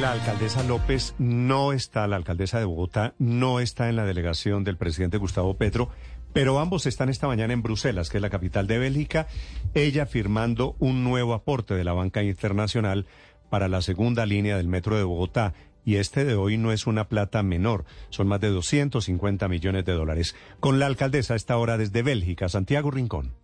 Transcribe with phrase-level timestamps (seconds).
[0.00, 4.78] La alcaldesa López no está, la alcaldesa de Bogotá no está en la delegación del
[4.78, 5.90] presidente Gustavo Petro,
[6.32, 9.26] pero ambos están esta mañana en Bruselas, que es la capital de Bélgica,
[9.74, 13.06] ella firmando un nuevo aporte de la banca internacional
[13.50, 15.52] para la segunda línea del metro de Bogotá.
[15.84, 19.92] Y este de hoy no es una plata menor, son más de 250 millones de
[19.92, 20.34] dólares.
[20.60, 23.34] Con la alcaldesa esta hora desde Bélgica, Santiago Rincón.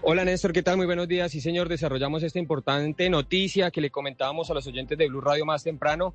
[0.00, 0.76] Hola Néstor, ¿qué tal?
[0.76, 1.30] Muy buenos días.
[1.32, 5.44] Sí, señor, desarrollamos esta importante noticia que le comentábamos a los oyentes de Blue Radio
[5.44, 6.14] más temprano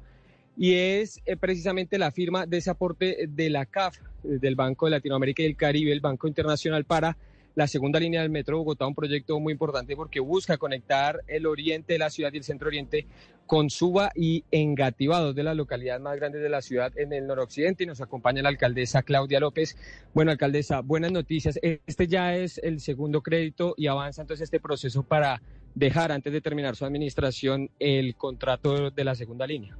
[0.58, 4.92] y es eh, precisamente la firma de ese aporte de la CAF, del Banco de
[4.92, 7.18] Latinoamérica y el Caribe, el Banco Internacional para
[7.58, 11.94] la segunda línea del Metro Bogotá, un proyecto muy importante porque busca conectar el oriente
[11.94, 13.08] de la ciudad y el centro oriente
[13.48, 17.26] con Suba y Engativá, dos de las localidades más grandes de la ciudad en el
[17.26, 17.84] noroccidente.
[17.84, 19.76] Y nos acompaña la alcaldesa Claudia López.
[20.14, 21.58] Bueno, alcaldesa, buenas noticias.
[21.64, 25.42] Este ya es el segundo crédito y avanza entonces este proceso para
[25.74, 29.76] dejar antes de terminar su administración el contrato de la segunda línea.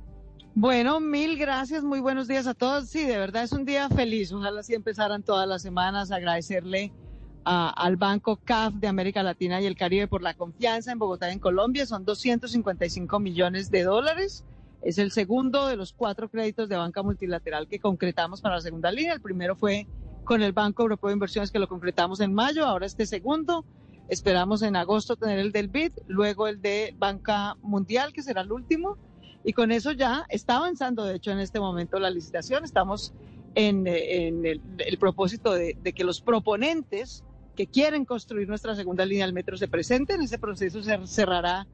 [0.56, 2.90] Bueno, mil gracias, muy buenos días a todos.
[2.90, 4.32] Sí, de verdad es un día feliz.
[4.32, 6.10] Ojalá sí empezaran todas las semanas.
[6.10, 6.92] Agradecerle
[7.48, 11.34] al Banco CAF de América Latina y el Caribe por la confianza en Bogotá y
[11.34, 11.86] en Colombia.
[11.86, 14.44] Son 255 millones de dólares.
[14.82, 18.92] Es el segundo de los cuatro créditos de banca multilateral que concretamos para la segunda
[18.92, 19.14] línea.
[19.14, 19.88] El primero fue
[20.26, 22.66] con el Banco Europeo de Inversiones que lo concretamos en mayo.
[22.66, 23.64] Ahora este segundo.
[24.10, 28.52] Esperamos en agosto tener el del BID, luego el de Banca Mundial, que será el
[28.52, 28.98] último.
[29.44, 32.64] Y con eso ya está avanzando, de hecho, en este momento la licitación.
[32.64, 33.14] Estamos
[33.56, 37.24] en, el, propósito de que los proponentes
[37.58, 40.22] que quieren construir nuestra segunda línea del metro se presenten.
[40.22, 41.68] Ese proceso se cerrará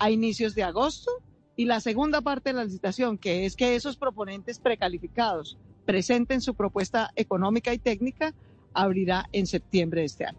[0.00, 1.12] a inicios de agosto.
[1.54, 6.54] Y la segunda parte de la licitación, que es que esos proponentes precalificados presenten su
[6.54, 8.34] propuesta económica y técnica,
[8.74, 10.38] abrirá en septiembre de este año.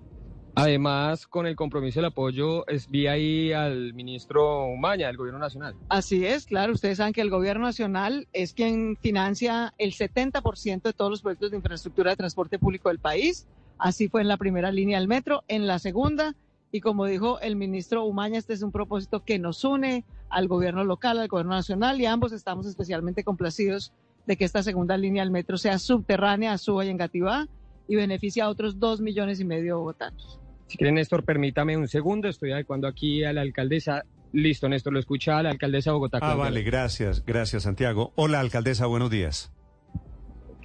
[0.55, 5.75] Además, con el compromiso del apoyo, vi ahí al ministro Umaña del Gobierno Nacional.
[5.89, 6.73] Así es, claro.
[6.73, 11.51] Ustedes saben que el Gobierno Nacional es quien financia el 70% de todos los proyectos
[11.51, 13.47] de infraestructura de transporte público del país.
[13.80, 16.36] Así fue en la primera línea del metro, en la segunda,
[16.71, 20.83] y como dijo el ministro Umaña, este es un propósito que nos une al gobierno
[20.83, 23.93] local, al gobierno nacional, y ambos estamos especialmente complacidos
[24.26, 27.48] de que esta segunda línea del metro sea subterránea a Suba y Engativá
[27.87, 30.39] y beneficie a otros dos millones y medio de bogotanos.
[30.67, 34.04] Si quiere, Néstor, permítame un segundo, estoy adecuando aquí a la alcaldesa.
[34.33, 36.20] Listo, Néstor, lo escucha a la alcaldesa de Bogotá.
[36.21, 38.11] Ah, vale, gracias, gracias, Santiago.
[38.16, 39.54] Hola, alcaldesa, buenos días.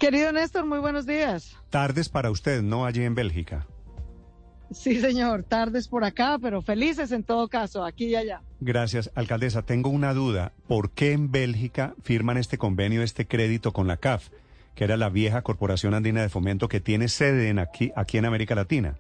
[0.03, 1.57] Querido Néstor, muy buenos días.
[1.71, 2.87] Tardes para usted, ¿no?
[2.87, 3.69] Allí en Bélgica.
[4.73, 8.43] Sí, señor, tardes por acá, pero felices en todo caso, aquí y allá.
[8.59, 9.63] Gracias, alcaldesa.
[9.63, 10.55] Tengo una duda.
[10.67, 14.31] ¿Por qué en Bélgica firman este convenio, este crédito con la CAF,
[14.75, 18.25] que era la vieja Corporación Andina de Fomento que tiene sede en aquí, aquí en
[18.25, 18.99] América Latina?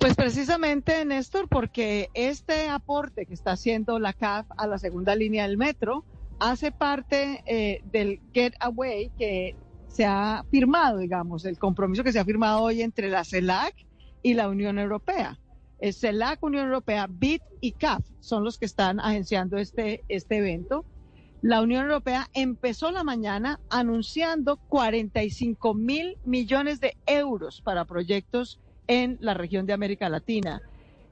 [0.00, 5.46] Pues precisamente, Néstor, porque este aporte que está haciendo la CAF a la segunda línea
[5.46, 6.04] del metro
[6.42, 9.54] hace parte eh, del Get Away que
[9.86, 13.74] se ha firmado, digamos, el compromiso que se ha firmado hoy entre la CELAC
[14.22, 15.38] y la Unión Europea.
[15.78, 20.84] El CELAC, Unión Europea, BIT y CAF son los que están agenciando este, este evento.
[21.42, 28.58] La Unión Europea empezó la mañana anunciando 45 mil millones de euros para proyectos
[28.88, 30.60] en la región de América Latina.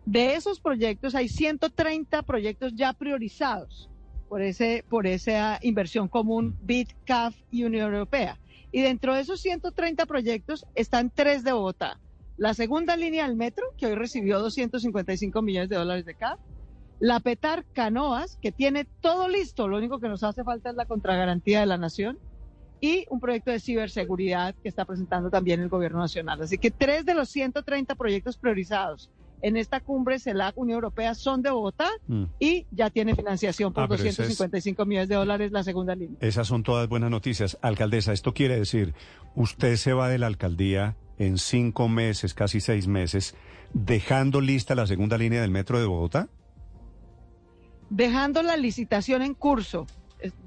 [0.06, 3.90] De esos proyectos hay 130 proyectos ya priorizados
[4.30, 8.38] por, ese, por esa inversión común BIT, CAF y Unión Europea.
[8.70, 11.98] Y dentro de esos 130 proyectos están tres de Bogotá.
[12.36, 16.38] La segunda línea del metro, que hoy recibió 255 millones de dólares de CAF.
[17.00, 20.86] La Petar Canoas, que tiene todo listo, lo único que nos hace falta es la
[20.86, 22.16] contragarantía de la nación.
[22.80, 26.40] Y un proyecto de ciberseguridad que está presentando también el gobierno nacional.
[26.40, 29.10] Así que tres de los 130 proyectos priorizados
[29.42, 32.24] en esta cumbre CELAC Unión Europea son de Bogotá mm.
[32.38, 36.16] y ya tiene financiación por 255 ah, millones de dólares la segunda línea.
[36.20, 37.58] Esas son todas buenas noticias.
[37.62, 38.94] Alcaldesa, esto quiere decir,
[39.34, 43.34] usted se va de la alcaldía en cinco meses, casi seis meses,
[43.72, 46.28] dejando lista la segunda línea del metro de Bogotá.
[47.90, 49.86] Dejando la licitación en curso.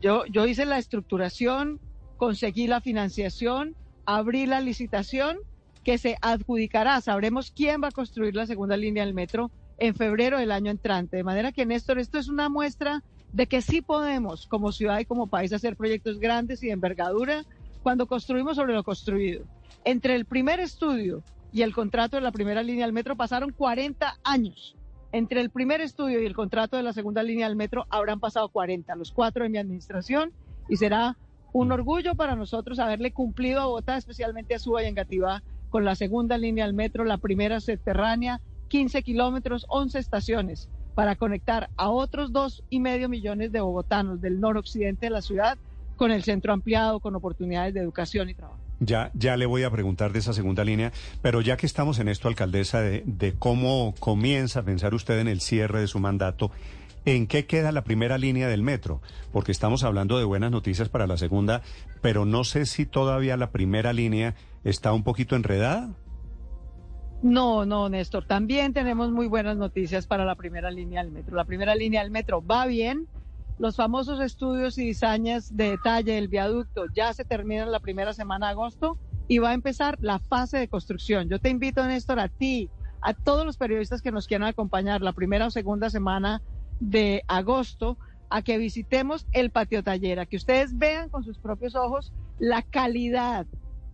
[0.01, 1.80] Yo, yo hice la estructuración,
[2.18, 3.75] conseguí la financiación,
[4.06, 5.39] abrí la licitación
[5.84, 7.00] que se adjudicará.
[7.02, 11.18] Sabremos quién va a construir la segunda línea del metro en febrero del año entrante.
[11.18, 15.06] De manera que, Néstor, esto es una muestra de que sí podemos, como ciudad y
[15.06, 17.44] como país, hacer proyectos grandes y de envergadura
[17.82, 19.46] cuando construimos sobre lo construido.
[19.84, 24.20] Entre el primer estudio y el contrato de la primera línea del metro pasaron 40
[24.24, 24.76] años.
[25.12, 28.50] Entre el primer estudio y el contrato de la segunda línea del metro habrán pasado
[28.50, 30.32] 40, los cuatro de mi administración,
[30.70, 31.18] y será
[31.52, 35.96] un orgullo para nosotros haberle cumplido a Bogotá, especialmente a Suba y Engativá, con la
[35.96, 42.31] segunda línea del metro, la primera subterránea, 15 kilómetros, 11 estaciones, para conectar a otros
[42.31, 45.58] dos y medio millones de bogotanos del noroccidente de la ciudad
[45.96, 48.60] con el centro ampliado, con oportunidades de educación y trabajo.
[48.81, 50.92] Ya, ya le voy a preguntar de esa segunda línea,
[51.24, 55.28] pero ya que estamos en esto, alcaldesa, de, de cómo comienza a pensar usted en
[55.28, 56.52] el cierre de su mandato,
[57.06, 59.02] ¿en qué queda la primera línea del metro?
[59.31, 61.64] Porque estamos hablando de buenas noticias para la segunda,
[62.04, 65.89] pero no sé si todavía la primera línea está un poquito enredada.
[67.21, 68.25] No, no, Néstor.
[68.25, 71.38] También tenemos muy buenas noticias para la primera línea del metro.
[71.38, 73.07] La primera línea del metro va bien.
[73.60, 78.48] Los famosos estudios y diseños de detalle del viaducto ya se terminan la primera semana
[78.48, 81.30] de agosto y va a empezar la fase de construcción.
[81.30, 82.69] Yo te invito, Néstor, a ti,
[83.00, 86.42] a todos los periodistas que nos quieran acompañar la primera o segunda semana
[86.80, 87.98] de agosto
[88.30, 92.63] a que visitemos el patio taller, a que ustedes vean con sus propios ojos la
[92.63, 93.45] calidad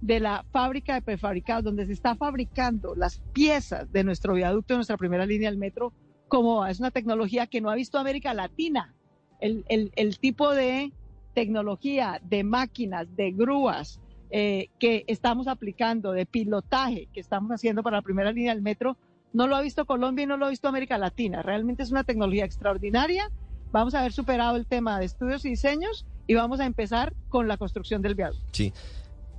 [0.01, 4.77] de la fábrica de prefabricados, donde se está fabricando las piezas de nuestro viaducto, de
[4.77, 5.93] nuestra primera línea del metro,
[6.27, 8.93] como es una tecnología que no ha visto América Latina.
[9.41, 9.63] El,
[9.95, 10.91] el, tipo de
[11.33, 14.01] tecnología, de máquinas, de grúas
[14.31, 18.97] eh, que estamos aplicando, de pilotaje que estamos haciendo para la primera línea del metro,
[19.31, 21.41] no lo ha visto Colombia y no lo ha visto América Latina.
[21.41, 23.29] Realmente es una tecnología extraordinaria.
[23.71, 27.47] Vamos a haber superado el tema de estudios y diseños y vamos a empezar con
[27.47, 28.43] la construcción del viaducto.
[28.51, 28.73] Sí.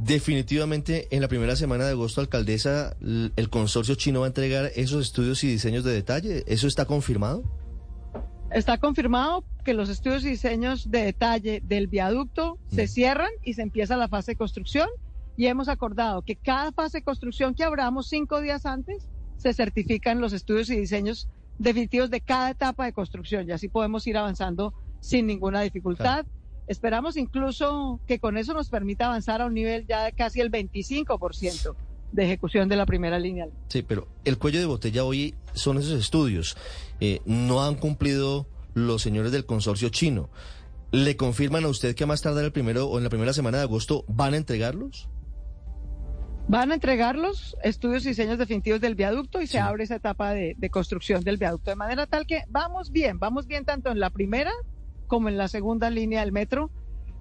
[0.02, 5.04] Definitivamente, en la primera semana de agosto, alcaldesa, el consorcio chino va a entregar esos
[5.04, 6.42] estudios y diseños de detalle.
[6.46, 7.44] ¿Eso está confirmado?
[8.50, 13.62] Está confirmado que los estudios y diseños de detalle del viaducto se cierran y se
[13.62, 14.88] empieza la fase de construcción.
[15.36, 19.06] Y hemos acordado que cada fase de construcción que abramos cinco días antes
[19.36, 23.46] se certifican los estudios y diseños definitivos de cada etapa de construcción.
[23.46, 26.24] Y así podemos ir avanzando sin ninguna dificultad.
[26.70, 30.52] Esperamos incluso que con eso nos permita avanzar a un nivel ya de casi el
[30.52, 31.74] 25%
[32.12, 33.48] de ejecución de la primera línea.
[33.66, 36.56] Sí, pero el cuello de botella hoy son esos estudios.
[37.00, 40.30] Eh, no han cumplido los señores del consorcio chino.
[40.92, 43.58] ¿Le confirman a usted que a más tardar el primero o en la primera semana
[43.58, 45.08] de agosto van a entregarlos?
[46.46, 50.34] Van a entregar los estudios y diseños definitivos del viaducto y se abre esa etapa
[50.34, 53.98] de, de construcción del viaducto de manera tal que vamos bien, vamos bien tanto en
[53.98, 54.52] la primera
[55.10, 56.70] como en la segunda línea del metro.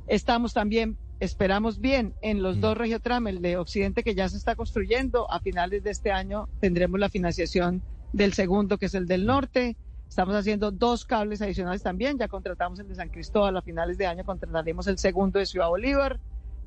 [0.08, 2.62] Estamos también, esperamos bien, en los mm.
[2.62, 5.30] dos regiotram, el de Occidente que ya se está construyendo.
[5.30, 7.82] A finales de este año tendremos la financiación
[8.14, 9.76] del segundo, que es el del norte.
[10.08, 12.20] Estamos haciendo dos cables adicionales también.
[12.20, 13.58] Ya contratamos el de San Cristóbal.
[13.58, 16.20] A finales de año contrataremos el segundo de Ciudad Bolívar.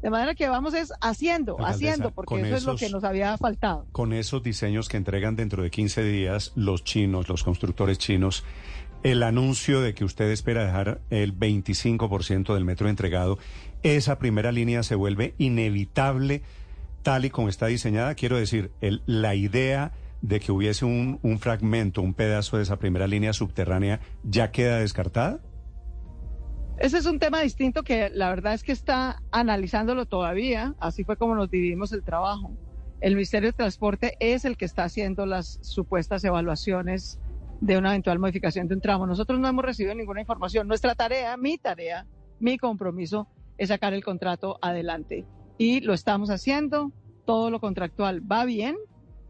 [0.02, 3.86] De manera que vamos es haciendo, haciendo, porque eso es lo que nos había faltado.
[3.92, 8.42] Con esos diseños que entregan dentro de 15 días los chinos, los constructores chinos,
[9.02, 13.38] el anuncio de que usted espera dejar el 25% del metro entregado,
[13.82, 16.42] esa primera línea se vuelve inevitable
[17.02, 18.14] tal y como está diseñada.
[18.14, 18.70] Quiero decir,
[19.06, 24.00] la idea de que hubiese un, un fragmento, un pedazo de esa primera línea subterránea,
[24.22, 25.40] ya queda descartada.
[26.78, 30.74] Ese es un tema distinto que la verdad es que está analizándolo todavía.
[30.78, 32.56] Así fue como nos dividimos el trabajo.
[33.00, 37.18] El Ministerio de Transporte es el que está haciendo las supuestas evaluaciones
[37.62, 39.06] de una eventual modificación de un tramo.
[39.06, 40.66] Nosotros no hemos recibido ninguna información.
[40.66, 42.06] Nuestra tarea, mi tarea,
[42.40, 45.24] mi compromiso es sacar el contrato adelante.
[45.58, 46.90] Y lo estamos haciendo,
[47.24, 48.76] todo lo contractual va bien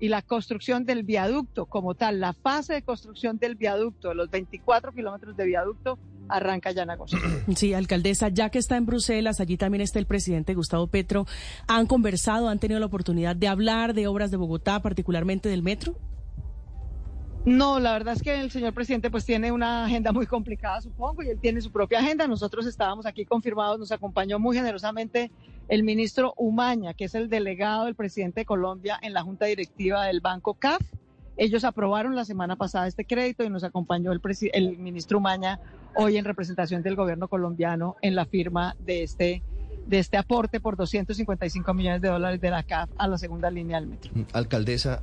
[0.01, 4.93] y la construcción del viaducto como tal, la fase de construcción del viaducto, los 24
[4.93, 7.19] kilómetros de viaducto, arranca ya en agosto.
[7.55, 11.27] Sí, alcaldesa, ya que está en Bruselas, allí también está el presidente Gustavo Petro.
[11.69, 15.99] ¿Han conversado, han tenido la oportunidad de hablar de obras de Bogotá, particularmente del metro?
[17.45, 21.25] No, la verdad es que el señor presidente pues tiene una agenda muy complicada, supongo,
[21.25, 22.29] y él tiene su propia agenda.
[22.29, 25.33] Nosotros estábamos aquí confirmados, nos acompañó muy generosamente
[25.69, 30.05] el ministro Umaña, que es el delegado del presidente de Colombia en la junta directiva
[30.05, 30.83] del Banco CAF.
[31.37, 34.21] Ellos aprobaron la semana pasada este crédito y nos acompañó el,
[34.53, 35.59] el ministro Umaña
[35.97, 39.43] hoy en representación del gobierno colombiano en la firma de este
[39.87, 43.81] de este aporte por 255 millones de dólares de la CAF a la segunda línea
[43.81, 44.13] del metro.
[44.33, 45.03] Alcaldesa,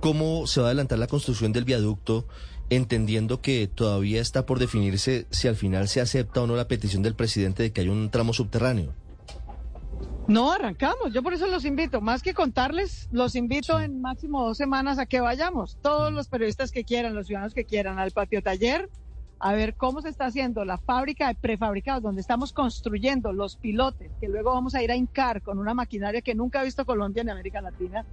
[0.00, 2.26] ¿Cómo se va a adelantar la construcción del viaducto,
[2.70, 7.02] entendiendo que todavía está por definirse si al final se acepta o no la petición
[7.02, 8.92] del presidente de que haya un tramo subterráneo?
[10.28, 11.12] No, arrancamos.
[11.12, 12.00] Yo por eso los invito.
[12.00, 15.78] Más que contarles, los invito en máximo dos semanas a que vayamos.
[15.80, 18.90] Todos los periodistas que quieran, los ciudadanos que quieran, al patio taller,
[19.40, 24.10] a ver cómo se está haciendo la fábrica de prefabricados, donde estamos construyendo los pilotes,
[24.20, 27.24] que luego vamos a ir a hincar con una maquinaria que nunca ha visto Colombia
[27.24, 28.04] ni América Latina,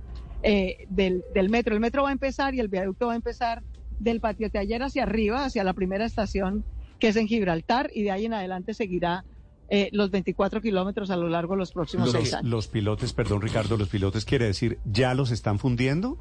[0.47, 1.73] eh, del, del, metro.
[1.73, 3.63] El metro va a empezar y el viaducto va a empezar
[3.99, 6.63] del patio de ayer hacia arriba, hacia la primera estación
[6.99, 9.25] que es en Gibraltar y de ahí en adelante seguirá
[9.69, 12.49] eh, los 24 kilómetros a lo largo de los próximos seis años.
[12.49, 16.19] Los pilotes, perdón Ricardo, los pilotes quiere decir, ¿ya los están fundiendo?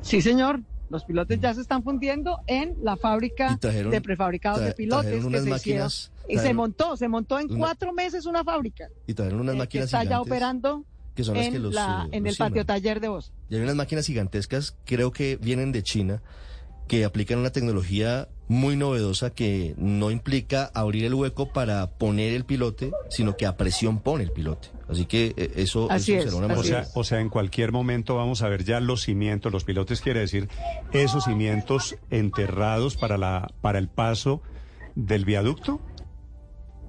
[0.00, 0.60] Sí, señor.
[0.90, 5.50] Los pilotes ya se están fundiendo en la fábrica de prefabricados de pilotes que se
[5.50, 8.88] máquinas, y se montó, se montó en cuatro meses una fábrica.
[9.06, 10.86] Y trajeron unas máquinas que está ya operando
[11.18, 11.80] que son en, que los, eh,
[12.12, 13.32] en el patio taller de voz.
[13.50, 16.22] Y hay unas máquinas gigantescas, creo que vienen de China,
[16.86, 22.44] que aplican una tecnología muy novedosa que no implica abrir el hueco para poner el
[22.44, 24.68] pilote, sino que a presión pone el pilote.
[24.88, 28.48] Así que eh, eso, será una o sea, o sea, en cualquier momento vamos a
[28.48, 30.48] ver ya los cimientos, los pilotes quiere decir
[30.92, 34.40] esos cimientos enterrados para la para el paso
[34.94, 35.80] del viaducto.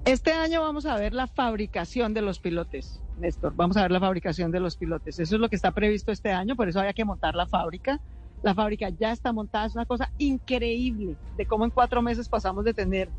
[0.04, 3.54] Este año vamos a ver la fabricación de los pilotes, Néstor.
[3.54, 5.18] Vamos a ver la fabricación de los pilotes.
[5.18, 8.00] Eso es lo que está previsto este año, por eso había que montar la fábrica
[8.42, 12.64] la fábrica ya está montada, es una cosa increíble de cómo en cuatro meses pasamos
[12.64, 13.10] de tener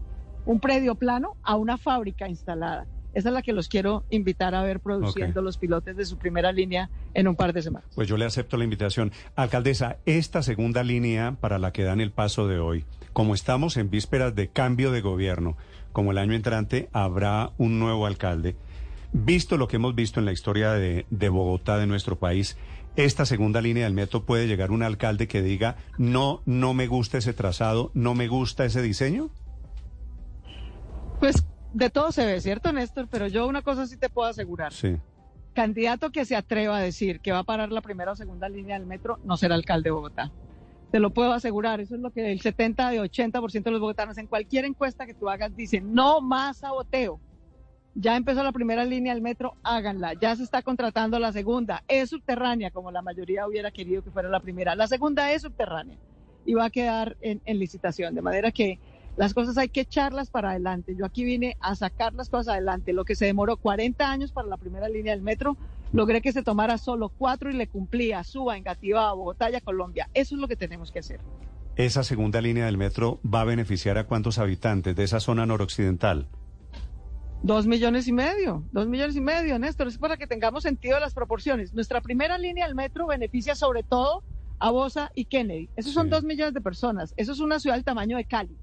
[0.46, 2.88] un predio plano a una fábrica instalada.
[3.14, 6.54] Esa es la que los quiero invitar a ver produciendo los pilotes de su primera
[6.54, 7.90] línea en un par de semanas.
[7.94, 9.12] Pues yo le acepto la invitación.
[9.36, 13.90] Alcaldesa, esta segunda línea para la que dan el paso de hoy, como estamos en
[13.90, 15.58] vísperas de cambio de gobierno,
[15.92, 18.56] como el año entrante habrá un nuevo alcalde,
[19.14, 22.58] visto lo que hemos visto en la historia de, de Bogotá, de nuestro país,
[22.96, 27.18] esta segunda línea del metro puede llegar un alcalde que diga, no, no me gusta
[27.18, 29.30] ese trazado, no me gusta ese diseño?
[31.20, 33.08] Pues de todo se ve, ¿cierto, Néstor?
[33.10, 34.74] Pero yo una cosa sí te puedo asegurar.
[34.74, 34.98] Sí.
[35.54, 38.78] Candidato que se atreva a decir que va a parar la primera o segunda línea
[38.78, 40.32] del metro no será alcalde de Bogotá.
[40.92, 41.80] Te lo puedo asegurar.
[41.80, 45.14] Eso es lo que el 70 de 80% de los bogotanos en cualquier encuesta que
[45.14, 47.22] tú hagas dicen, no más saboteo
[47.96, 50.14] ya empezó la primera línea del metro, háganla.
[50.14, 51.84] Ya se está contratando la segunda.
[51.88, 54.76] Es subterránea, como la mayoría hubiera querido que fuera la primera.
[54.76, 55.98] La segunda es subterránea
[56.46, 58.16] y va a quedar en, licitación.
[58.16, 58.80] De manera que
[59.18, 60.96] las cosas hay que echarlas para adelante.
[60.96, 62.94] Yo aquí vine a sacar las cosas adelante.
[62.94, 65.58] Lo que se demoró 40 años para la primera línea del metro,
[65.92, 70.10] logré que se tomara solo cuatro y le cumplía Suba, Engativá, Bogotá y a Colombia.
[70.14, 71.20] Eso es lo que tenemos que hacer.
[71.76, 76.28] ¿Esa segunda línea del metro va a beneficiar a cuántos habitantes de esa zona noroccidental?
[77.44, 81.02] Dos millones y medio, dos millones y medio, Néstor, es para que tengamos sentido de
[81.02, 81.74] las proporciones.
[81.74, 84.24] Nuestra primera línea del metro beneficia sobre todo
[84.60, 85.68] a Bosa y Kennedy.
[85.76, 87.16] Esos son dos millones de personas.
[87.18, 88.56] Eso es una ciudad del tamaño de Cali.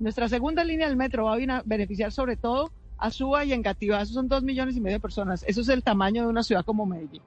[0.00, 4.02] Nuestra segunda línea del metro va a beneficiar sobre todo a Suba y Engativá.
[4.02, 5.44] Esos son dos millones y medio de personas.
[5.46, 7.22] Eso es el tamaño de una ciudad como Medellín.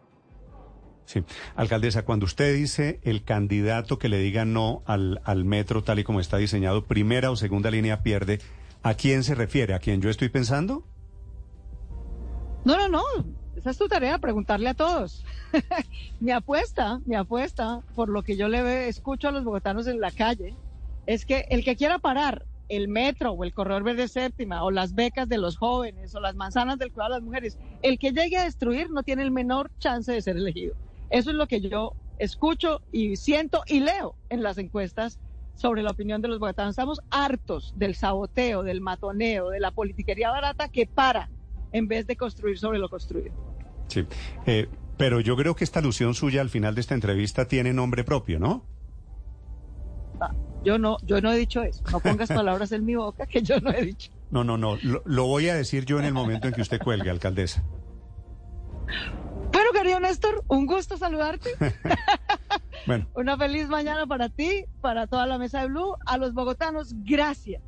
[1.05, 1.23] Sí.
[1.55, 6.03] Alcaldesa, cuando usted dice el candidato que le diga no al, al metro tal y
[6.03, 8.39] como está diseñado, primera o segunda línea pierde,
[8.83, 9.73] ¿A quién se refiere?
[9.73, 10.87] ¿A quién yo estoy pensando?
[12.65, 13.03] No, no, no.
[13.55, 15.23] Esa es tu tarea, preguntarle a todos.
[16.19, 20.11] mi apuesta, mi apuesta, por lo que yo le escucho a los bogotanos en la
[20.11, 20.55] calle,
[21.05, 24.95] es que el que quiera parar el metro o el corredor verde séptima o las
[24.95, 28.37] becas de los jóvenes o las manzanas del cuidado de las mujeres, el que llegue
[28.37, 30.75] a destruir no tiene el menor chance de ser elegido.
[31.09, 35.19] Eso es lo que yo escucho y siento y leo en las encuestas
[35.55, 36.71] sobre la opinión de los bogotanos.
[36.71, 41.29] Estamos hartos del saboteo, del matoneo, de la politiquería barata que para
[41.71, 43.33] en vez de construir sobre lo construido.
[43.87, 44.05] Sí,
[44.45, 44.67] eh,
[44.97, 48.39] pero yo creo que esta alusión suya al final de esta entrevista tiene nombre propio,
[48.39, 48.65] ¿no?
[50.19, 51.83] Ah, yo no, yo no he dicho eso.
[51.91, 54.11] No pongas palabras en mi boca que yo no he dicho.
[54.29, 54.77] No, no, no.
[54.81, 57.63] lo voy a decir yo en el momento en que usted cuelgue, alcaldesa.
[59.51, 61.51] Bueno, querido Néstor, un gusto saludarte.
[62.85, 63.07] bueno.
[63.15, 65.95] Una feliz mañana para ti, para toda la mesa de Blue.
[66.05, 67.61] A los bogotanos, gracias.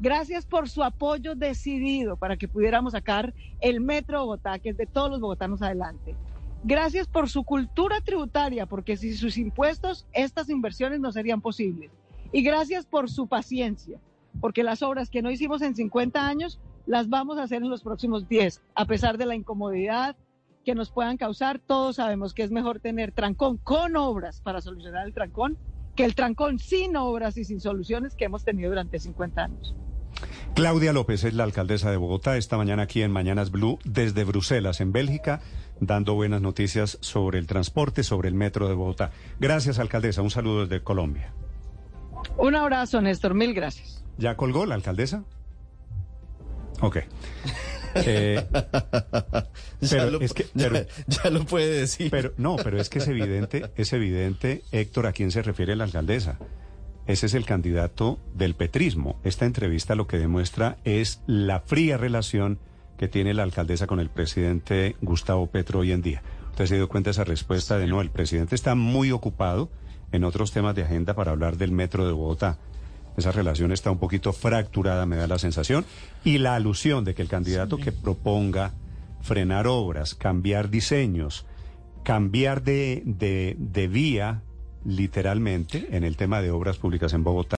[0.00, 4.86] Gracias por su apoyo decidido para que pudiéramos sacar el Metro Bogotá, que es de
[4.86, 6.14] todos los bogotanos adelante.
[6.62, 11.90] Gracias por su cultura tributaria, porque sin sus impuestos estas inversiones no serían posibles.
[12.32, 13.98] Y gracias por su paciencia,
[14.40, 17.82] porque las obras que no hicimos en 50 años las vamos a hacer en los
[17.82, 20.16] próximos 10, a pesar de la incomodidad,
[20.68, 21.58] que nos puedan causar.
[21.60, 25.56] Todos sabemos que es mejor tener trancón con obras para solucionar el trancón
[25.96, 29.74] que el trancón sin obras y sin soluciones que hemos tenido durante 50 años.
[30.54, 34.82] Claudia López es la alcaldesa de Bogotá, esta mañana aquí en Mañanas Blue desde Bruselas,
[34.82, 35.40] en Bélgica,
[35.80, 39.10] dando buenas noticias sobre el transporte, sobre el metro de Bogotá.
[39.40, 40.20] Gracias, alcaldesa.
[40.20, 41.32] Un saludo desde Colombia.
[42.36, 43.32] Un abrazo, Néstor.
[43.32, 44.04] Mil gracias.
[44.18, 45.24] ¿Ya colgó la alcaldesa?
[46.82, 46.98] Ok.
[48.04, 48.44] Eh,
[49.80, 52.10] ya, lo, es que, ya, lo puede decir.
[52.10, 55.84] Pero no, pero es que es evidente, es evidente, Héctor, a quién se refiere la
[55.84, 56.38] alcaldesa.
[57.06, 59.18] Ese es el candidato del petrismo.
[59.24, 62.58] Esta entrevista lo que demuestra es la fría relación
[62.98, 66.22] que tiene la alcaldesa con el presidente Gustavo Petro hoy en día.
[66.50, 69.70] Usted se dio cuenta de esa respuesta de no, el presidente está muy ocupado
[70.12, 72.58] en otros temas de agenda para hablar del metro de Bogotá.
[73.18, 75.84] Esa relación está un poquito fracturada, me da la sensación.
[76.22, 78.74] Y la alusión de que el candidato que proponga
[79.22, 81.44] frenar obras, cambiar diseños,
[82.04, 84.42] cambiar de, de, vía
[84.84, 87.46] literalmente en el tema de obras públicas en Bogotá.